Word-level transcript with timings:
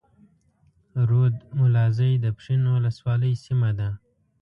رود 1.09 1.35
ملازۍ 1.59 2.13
د 2.23 2.25
پښين 2.35 2.61
اولسوالۍ 2.75 3.33
سيمه 3.45 3.71
ده. 3.79 3.89